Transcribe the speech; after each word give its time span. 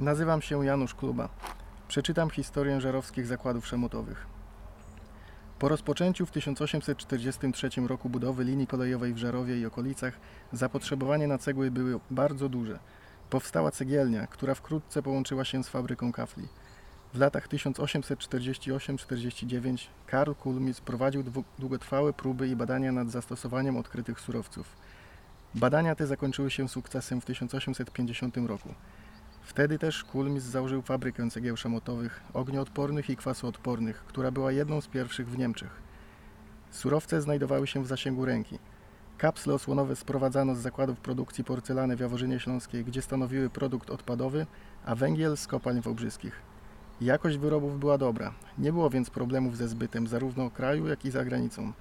Nazywam 0.00 0.42
się 0.42 0.66
Janusz 0.66 0.94
Kluba. 0.94 1.28
Przeczytam 1.88 2.30
historię 2.30 2.80
żarowskich 2.80 3.26
zakładów 3.26 3.66
szamotowych. 3.66 4.26
Po 5.58 5.68
rozpoczęciu 5.68 6.26
w 6.26 6.30
1843 6.30 7.70
roku 7.86 8.08
budowy 8.08 8.44
linii 8.44 8.66
kolejowej 8.66 9.14
w 9.14 9.18
Żarowie 9.18 9.58
i 9.58 9.66
okolicach 9.66 10.14
zapotrzebowanie 10.52 11.28
na 11.28 11.38
cegły 11.38 11.70
było 11.70 12.00
bardzo 12.10 12.48
duże. 12.48 12.78
Powstała 13.30 13.70
cegielnia, 13.70 14.26
która 14.26 14.54
wkrótce 14.54 15.02
połączyła 15.02 15.44
się 15.44 15.64
z 15.64 15.68
fabryką 15.68 16.12
kafli. 16.12 16.48
W 17.14 17.18
latach 17.18 17.48
1848-49 17.48 19.86
Karl 20.06 20.32
Kulmis 20.32 20.80
prowadził 20.80 21.24
długotrwałe 21.58 22.12
próby 22.12 22.48
i 22.48 22.56
badania 22.56 22.92
nad 22.92 23.10
zastosowaniem 23.10 23.76
odkrytych 23.76 24.20
surowców. 24.20 24.76
Badania 25.54 25.94
te 25.94 26.06
zakończyły 26.06 26.50
się 26.50 26.68
sukcesem 26.68 27.20
w 27.20 27.24
1850 27.24 28.36
roku. 28.36 28.74
Wtedy 29.42 29.78
też 29.78 30.04
Kulmis 30.04 30.44
założył 30.44 30.82
fabrykę 30.82 31.30
cegieł 31.30 31.56
szamotowych, 31.56 32.20
ognioodpornych 32.34 33.10
i 33.10 33.16
kwasoodpornych, 33.16 34.04
która 34.04 34.30
była 34.30 34.52
jedną 34.52 34.80
z 34.80 34.86
pierwszych 34.86 35.28
w 35.28 35.38
Niemczech. 35.38 35.70
Surowce 36.70 37.22
znajdowały 37.22 37.66
się 37.66 37.82
w 37.82 37.86
zasięgu 37.86 38.24
ręki. 38.24 38.58
Kapsle 39.18 39.54
osłonowe 39.54 39.96
sprowadzano 39.96 40.54
z 40.54 40.58
zakładów 40.58 41.00
produkcji 41.00 41.44
porcelany 41.44 41.96
w 41.96 42.00
Jaworzynie 42.00 42.40
Śląskiej, 42.40 42.84
gdzie 42.84 43.02
stanowiły 43.02 43.50
produkt 43.50 43.90
odpadowy, 43.90 44.46
a 44.84 44.94
węgiel 44.94 45.36
z 45.36 45.46
kopalń 45.46 45.80
wobrzyskich. 45.80 46.42
Jakość 47.00 47.36
wyrobów 47.36 47.78
była 47.78 47.98
dobra, 47.98 48.34
nie 48.58 48.72
było 48.72 48.90
więc 48.90 49.10
problemów 49.10 49.56
ze 49.56 49.68
zbytem 49.68 50.06
zarówno 50.06 50.50
kraju, 50.50 50.86
jak 50.86 51.04
i 51.04 51.10
za 51.10 51.24
granicą. 51.24 51.72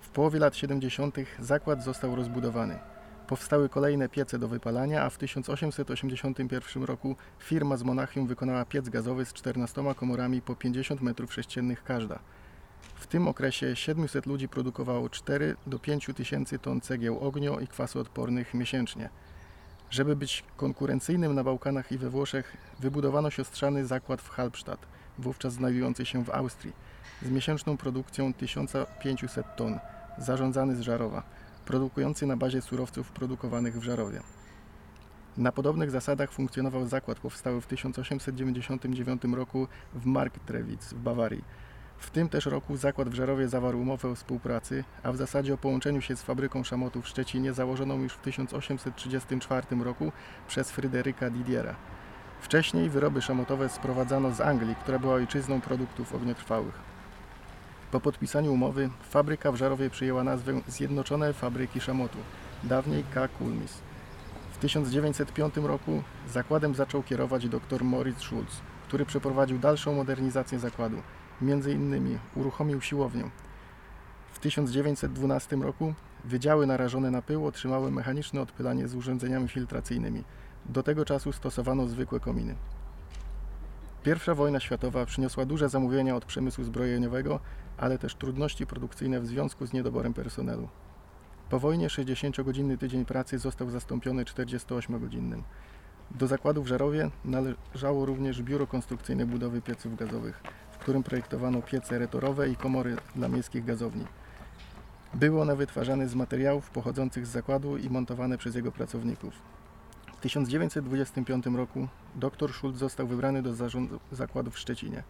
W 0.00 0.08
połowie 0.08 0.38
lat 0.38 0.56
70. 0.56 1.16
zakład 1.38 1.84
został 1.84 2.16
rozbudowany. 2.16 2.78
Powstały 3.26 3.68
kolejne 3.68 4.08
piece 4.08 4.38
do 4.38 4.48
wypalania, 4.48 5.02
a 5.02 5.10
w 5.10 5.18
1881 5.18 6.82
roku 6.82 7.16
firma 7.38 7.76
z 7.76 7.82
Monachium 7.82 8.26
wykonała 8.26 8.64
piec 8.64 8.88
gazowy 8.88 9.24
z 9.24 9.32
14 9.32 9.94
komorami 9.96 10.42
po 10.42 10.56
50 10.56 11.00
m3 11.00 11.76
każda. 11.84 12.18
W 12.94 13.06
tym 13.06 13.28
okresie 13.28 13.76
700 13.76 14.26
ludzi 14.26 14.48
produkowało 14.48 15.10
4 15.10 15.56
do 15.66 15.78
5 15.78 16.10
tysięcy 16.16 16.58
ton 16.58 16.80
cegieł 16.80 17.18
ognio 17.20 17.60
i 17.60 17.66
kwasoodpornych 17.66 18.54
miesięcznie. 18.54 19.08
Żeby 19.90 20.16
być 20.16 20.44
konkurencyjnym 20.56 21.34
na 21.34 21.44
Bałkanach 21.44 21.92
i 21.92 21.98
we 21.98 22.10
Włoszech, 22.10 22.56
wybudowano 22.80 23.30
siostrzany 23.30 23.86
zakład 23.86 24.22
w 24.22 24.28
Halbstadt, 24.28 24.86
wówczas 25.18 25.52
znajdujący 25.52 26.06
się 26.06 26.24
w 26.24 26.30
Austrii, 26.30 26.72
z 27.22 27.30
miesięczną 27.30 27.76
produkcją 27.76 28.32
1500 28.32 29.56
ton, 29.56 29.78
zarządzany 30.18 30.76
z 30.76 30.80
Żarowa 30.80 31.45
produkujący 31.66 32.26
na 32.26 32.36
bazie 32.36 32.62
surowców 32.62 33.12
produkowanych 33.12 33.78
w 33.78 33.82
Żarowie. 33.82 34.20
Na 35.36 35.52
podobnych 35.52 35.90
zasadach 35.90 36.32
funkcjonował 36.32 36.86
zakład 36.86 37.20
powstały 37.20 37.60
w 37.60 37.66
1899 37.66 39.22
roku 39.24 39.68
w 39.94 40.06
Marktredwitz 40.06 40.84
w 40.84 40.98
Bawarii. 40.98 41.44
W 41.98 42.10
tym 42.10 42.28
też 42.28 42.46
roku 42.46 42.76
zakład 42.76 43.08
w 43.08 43.14
Żarowie 43.14 43.48
zawarł 43.48 43.80
umowę 43.80 44.08
o 44.08 44.14
współpracy, 44.14 44.84
a 45.02 45.12
w 45.12 45.16
zasadzie 45.16 45.54
o 45.54 45.58
połączeniu 45.58 46.00
się 46.00 46.16
z 46.16 46.22
fabryką 46.22 46.64
szamotów 46.64 47.04
w 47.04 47.08
Szczecinie 47.08 47.52
założoną 47.52 48.02
już 48.02 48.12
w 48.12 48.20
1834 48.20 49.66
roku 49.84 50.12
przez 50.48 50.70
Fryderyka 50.70 51.30
Didiera. 51.30 51.74
Wcześniej 52.40 52.90
wyroby 52.90 53.22
szamotowe 53.22 53.68
sprowadzano 53.68 54.34
z 54.34 54.40
Anglii, 54.40 54.74
która 54.74 54.98
była 54.98 55.14
ojczyzną 55.14 55.60
produktów 55.60 56.14
ogniotrwałych. 56.14 56.95
Po 57.90 58.00
podpisaniu 58.00 58.52
umowy 58.52 58.90
fabryka 59.10 59.52
w 59.52 59.56
Żarowie 59.56 59.90
przyjęła 59.90 60.24
nazwę 60.24 60.60
Zjednoczone 60.68 61.32
Fabryki 61.32 61.80
Szamotu, 61.80 62.18
dawniej 62.64 63.04
K. 63.14 63.28
Kulmis. 63.28 63.78
W 64.52 64.58
1905 64.58 65.56
roku 65.56 66.02
zakładem 66.28 66.74
zaczął 66.74 67.02
kierować 67.02 67.48
dr 67.48 67.84
Moritz 67.84 68.18
Schulz, 68.18 68.60
który 68.88 69.06
przeprowadził 69.06 69.58
dalszą 69.58 69.94
modernizację 69.94 70.58
zakładu. 70.58 70.96
Między 71.40 71.72
innymi 71.72 72.18
uruchomił 72.36 72.80
siłownię. 72.80 73.30
W 74.32 74.38
1912 74.38 75.56
roku 75.56 75.94
wydziały 76.24 76.66
narażone 76.66 77.10
na 77.10 77.22
pył 77.22 77.46
otrzymały 77.46 77.90
mechaniczne 77.90 78.40
odpylanie 78.40 78.88
z 78.88 78.94
urządzeniami 78.94 79.48
filtracyjnymi. 79.48 80.24
Do 80.66 80.82
tego 80.82 81.04
czasu 81.04 81.32
stosowano 81.32 81.86
zwykłe 81.86 82.20
kominy. 82.20 82.54
Pierwsza 84.06 84.34
wojna 84.34 84.60
światowa 84.60 85.06
przyniosła 85.06 85.44
duże 85.44 85.68
zamówienia 85.68 86.16
od 86.16 86.24
przemysłu 86.24 86.64
zbrojeniowego, 86.64 87.40
ale 87.78 87.98
też 87.98 88.14
trudności 88.14 88.66
produkcyjne 88.66 89.20
w 89.20 89.26
związku 89.26 89.66
z 89.66 89.72
niedoborem 89.72 90.14
personelu. 90.14 90.68
Po 91.50 91.58
wojnie 91.58 91.88
60-godzinny 91.88 92.78
tydzień 92.78 93.04
pracy 93.04 93.38
został 93.38 93.70
zastąpiony 93.70 94.24
48-godzinnym. 94.24 95.42
Do 96.10 96.26
zakładu 96.26 96.62
w 96.62 96.66
Żarowie 96.66 97.10
należało 97.24 98.06
również 98.06 98.42
biuro 98.42 98.66
konstrukcyjne 98.66 99.26
budowy 99.26 99.62
pieców 99.62 99.96
gazowych, 99.96 100.42
w 100.72 100.78
którym 100.78 101.02
projektowano 101.02 101.62
piece 101.62 101.98
retorowe 101.98 102.48
i 102.48 102.56
komory 102.56 102.96
dla 103.16 103.28
miejskich 103.28 103.64
gazowni. 103.64 104.04
Były 105.14 105.40
one 105.40 105.56
wytwarzane 105.56 106.08
z 106.08 106.14
materiałów 106.14 106.70
pochodzących 106.70 107.26
z 107.26 107.30
zakładu 107.30 107.76
i 107.76 107.90
montowane 107.90 108.38
przez 108.38 108.54
jego 108.54 108.72
pracowników. 108.72 109.55
W 110.26 110.28
1925 110.28 111.46
roku 111.46 111.88
dr 112.14 112.52
Schulz 112.52 112.76
został 112.76 113.06
wybrany 113.06 113.42
do 113.42 113.54
zarządu 113.54 114.00
zakładu 114.12 114.50
w 114.50 114.58
Szczecinie. 114.58 115.02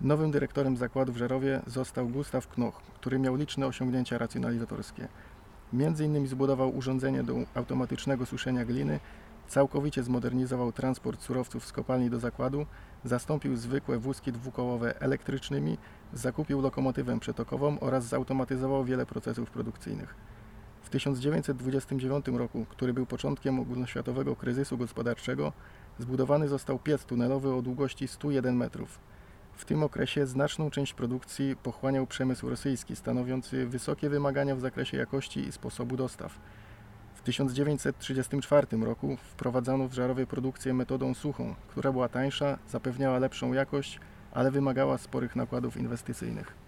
Nowym 0.00 0.30
dyrektorem 0.30 0.76
zakładu 0.76 1.12
w 1.12 1.16
Żerowie 1.16 1.60
został 1.66 2.08
Gustaw 2.08 2.48
Knoch, 2.48 2.82
który 2.94 3.18
miał 3.18 3.36
liczne 3.36 3.66
osiągnięcia 3.66 4.18
racjonalizatorskie. 4.18 5.08
Między 5.72 6.04
innymi 6.04 6.26
zbudował 6.26 6.76
urządzenie 6.76 7.22
do 7.22 7.34
automatycznego 7.54 8.26
suszenia 8.26 8.64
gliny, 8.64 9.00
całkowicie 9.48 10.02
zmodernizował 10.02 10.72
transport 10.72 11.22
surowców 11.22 11.66
z 11.66 11.72
kopalni 11.72 12.10
do 12.10 12.18
zakładu, 12.18 12.66
zastąpił 13.04 13.56
zwykłe 13.56 13.98
wózki 13.98 14.32
dwukołowe 14.32 15.00
elektrycznymi, 15.00 15.78
zakupił 16.12 16.60
lokomotywę 16.60 17.20
przetokową 17.20 17.80
oraz 17.80 18.04
zautomatyzował 18.04 18.84
wiele 18.84 19.06
procesów 19.06 19.50
produkcyjnych. 19.50 20.33
W 20.94 20.96
1929 20.96 22.26
roku, 22.28 22.66
który 22.68 22.92
był 22.92 23.06
początkiem 23.06 23.60
ogólnoświatowego 23.60 24.36
kryzysu 24.36 24.78
gospodarczego, 24.78 25.52
zbudowany 25.98 26.48
został 26.48 26.78
piec 26.78 27.04
tunelowy 27.04 27.54
o 27.54 27.62
długości 27.62 28.08
101 28.08 28.56
metrów. 28.56 28.98
W 29.52 29.64
tym 29.64 29.82
okresie 29.82 30.26
znaczną 30.26 30.70
część 30.70 30.94
produkcji 30.94 31.56
pochłaniał 31.56 32.06
przemysł 32.06 32.48
rosyjski, 32.48 32.96
stanowiący 32.96 33.66
wysokie 33.66 34.08
wymagania 34.08 34.56
w 34.56 34.60
zakresie 34.60 34.96
jakości 34.96 35.40
i 35.40 35.52
sposobu 35.52 35.96
dostaw. 35.96 36.38
W 37.14 37.22
1934 37.22 38.66
roku 38.76 39.16
wprowadzano 39.16 39.88
w 39.88 39.94
Żarowie 39.94 40.26
produkcję 40.26 40.74
metodą 40.74 41.14
suchą, 41.14 41.54
która 41.68 41.92
była 41.92 42.08
tańsza, 42.08 42.58
zapewniała 42.68 43.18
lepszą 43.18 43.52
jakość, 43.52 44.00
ale 44.32 44.50
wymagała 44.50 44.98
sporych 44.98 45.36
nakładów 45.36 45.76
inwestycyjnych. 45.76 46.63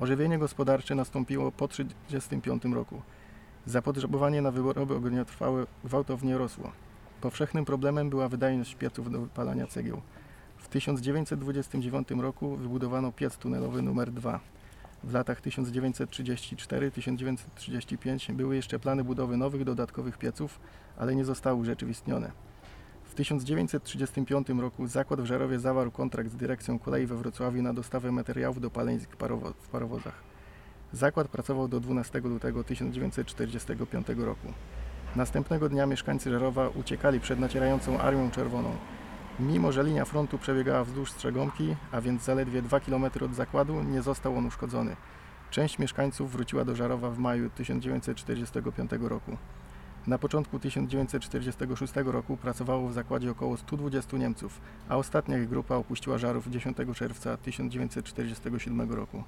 Ożywienie 0.00 0.38
gospodarcze 0.38 0.94
nastąpiło 0.94 1.52
po 1.52 1.68
1935 1.68 2.74
roku. 2.74 3.02
Zapotrzebowanie 3.66 4.42
na 4.42 4.50
wyroby 4.50 4.94
ogniotrwałe 4.94 5.66
gwałtownie 5.84 6.38
rosło. 6.38 6.72
Powszechnym 7.20 7.64
problemem 7.64 8.10
była 8.10 8.28
wydajność 8.28 8.74
pieców 8.74 9.12
do 9.12 9.20
wypalania 9.20 9.66
cegieł. 9.66 10.00
W 10.56 10.68
1929 10.68 12.10
roku 12.10 12.56
wybudowano 12.56 13.12
piec 13.12 13.36
tunelowy 13.36 13.82
numer 13.82 14.12
2. 14.12 14.40
W 15.04 15.12
latach 15.12 15.40
1934-1935 15.40 18.32
były 18.32 18.56
jeszcze 18.56 18.78
plany 18.78 19.04
budowy 19.04 19.36
nowych, 19.36 19.64
dodatkowych 19.64 20.18
pieców, 20.18 20.60
ale 20.98 21.14
nie 21.14 21.24
zostały 21.24 21.60
urzeczywistnione. 21.60 22.30
W 23.14 23.16
1935 23.16 24.48
roku 24.48 24.86
zakład 24.86 25.20
w 25.20 25.26
Żerowie 25.26 25.58
zawarł 25.58 25.90
kontrakt 25.90 26.30
z 26.30 26.36
dyrekcją 26.36 26.78
kolei 26.78 27.06
we 27.06 27.16
Wrocławiu 27.16 27.62
na 27.62 27.74
dostawę 27.74 28.12
materiałów 28.12 28.60
do 28.60 28.70
paleńsk 28.70 29.10
w 29.60 29.68
parowozach. 29.68 30.14
Zakład 30.92 31.28
pracował 31.28 31.68
do 31.68 31.80
12 31.80 32.20
lutego 32.20 32.64
1945 32.64 34.06
roku. 34.16 34.46
Następnego 35.16 35.68
dnia 35.68 35.86
mieszkańcy 35.86 36.30
Żerowa 36.30 36.68
uciekali 36.68 37.20
przed 37.20 37.38
nacierającą 37.38 37.98
Armią 37.98 38.30
Czerwoną. 38.30 38.70
Mimo, 39.40 39.72
że 39.72 39.84
linia 39.84 40.04
frontu 40.04 40.38
przebiegała 40.38 40.84
wzdłuż 40.84 41.10
Strzegomki, 41.10 41.76
a 41.92 42.00
więc 42.00 42.22
zaledwie 42.22 42.62
2 42.62 42.80
km 42.80 43.04
od 43.24 43.34
zakładu, 43.34 43.82
nie 43.82 44.02
został 44.02 44.36
on 44.36 44.46
uszkodzony. 44.46 44.96
Część 45.50 45.78
mieszkańców 45.78 46.32
wróciła 46.32 46.64
do 46.64 46.76
Żarowa 46.76 47.10
w 47.10 47.18
maju 47.18 47.50
1945 47.50 48.90
roku. 49.00 49.36
Na 50.06 50.18
początku 50.18 50.58
1946 50.58 51.94
roku 52.04 52.36
pracowało 52.36 52.88
w 52.88 52.92
zakładzie 52.92 53.30
około 53.30 53.56
120 53.56 54.16
Niemców, 54.16 54.60
a 54.88 54.96
ostatnia 54.96 55.38
ich 55.38 55.48
grupa 55.48 55.76
opuściła 55.76 56.18
Żarów 56.18 56.48
10 56.48 56.76
czerwca 56.94 57.36
1947 57.36 58.92
roku. 58.92 59.24